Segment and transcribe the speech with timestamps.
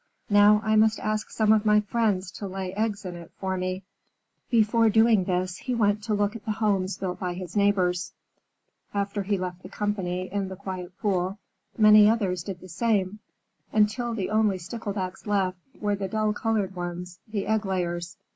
[0.31, 3.83] Now I must ask some of my friends to lay eggs in it for me."
[4.49, 8.11] Before doing this, he went to look at the homes built by his neighbors.
[8.95, 11.37] After he left the company in the quiet pool,
[11.77, 13.19] many others did the same,
[13.71, 18.17] until the only Sticklebacks left there were the dull colored ones, the egg layers.